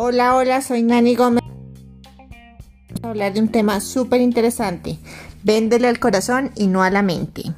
[0.00, 1.42] Hola, hola, soy Nani Gómez.
[1.42, 4.98] Vamos a hablar de un tema súper interesante.
[5.42, 7.52] Véndele al corazón y no a la mente.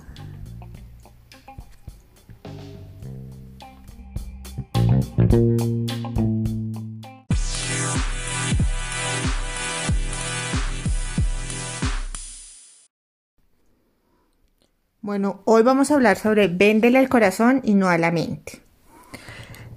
[15.03, 18.63] Bueno, hoy vamos a hablar sobre véndele al corazón y no a la mente.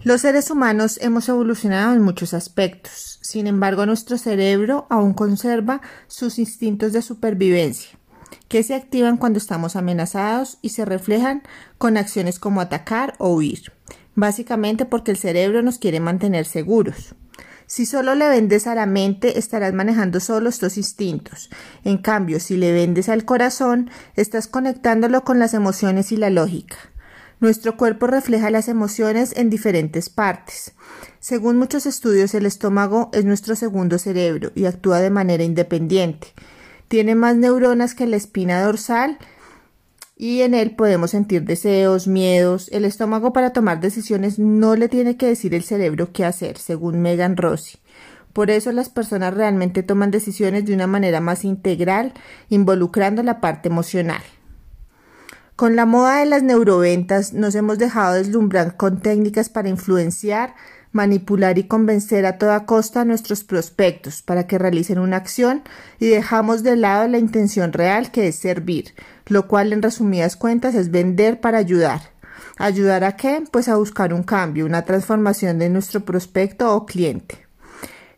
[0.04, 6.40] Los seres humanos hemos evolucionado en muchos aspectos, sin embargo nuestro cerebro aún conserva sus
[6.40, 7.98] instintos de supervivencia,
[8.50, 11.44] que se activan cuando estamos amenazados y se reflejan
[11.78, 13.72] con acciones como atacar o huir,
[14.16, 17.16] básicamente porque el cerebro nos quiere mantener seguros.
[17.76, 21.50] Si solo le vendes a la mente, estarás manejando solo estos instintos.
[21.84, 26.76] En cambio, si le vendes al corazón, estás conectándolo con las emociones y la lógica.
[27.40, 30.74] Nuestro cuerpo refleja las emociones en diferentes partes.
[31.20, 36.28] Según muchos estudios, el estómago es nuestro segundo cerebro y actúa de manera independiente.
[36.90, 39.18] Tiene más neuronas que la espina dorsal
[40.16, 42.70] y en él podemos sentir deseos, miedos.
[42.72, 47.02] El estómago para tomar decisiones no le tiene que decir el cerebro qué hacer, según
[47.02, 47.80] Megan Rossi.
[48.32, 52.14] Por eso las personas realmente toman decisiones de una manera más integral,
[52.50, 54.24] involucrando la parte emocional.
[55.56, 60.56] Con la moda de las neuroventas nos hemos dejado deslumbrar con técnicas para influenciar,
[60.94, 65.64] manipular y convencer a toda costa a nuestros prospectos para que realicen una acción
[66.00, 68.94] y dejamos de lado la intención real que es servir,
[69.28, 72.14] lo cual en resumidas cuentas es vender para ayudar.
[72.58, 73.44] ¿Ayudar a qué?
[73.52, 77.48] Pues a buscar un cambio, una transformación de nuestro prospecto o cliente.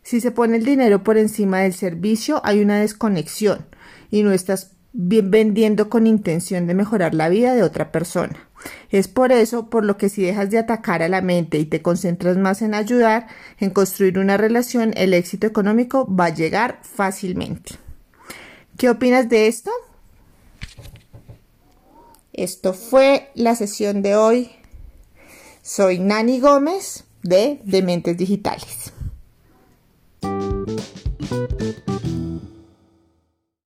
[0.02, 3.66] Si se pone el dinero por encima del servicio, hay una desconexión
[4.10, 8.48] y no estás vendiendo con intención de mejorar la vida de otra persona.
[8.90, 11.82] Es por eso por lo que si dejas de atacar a la mente y te
[11.82, 13.26] concentras más en ayudar,
[13.58, 17.74] en construir una relación, el éxito económico va a llegar fácilmente.
[18.78, 19.70] ¿Qué opinas de esto?
[22.32, 24.50] Esto fue la sesión de hoy.
[25.62, 28.92] Soy Nani Gómez de Dementes Digitales.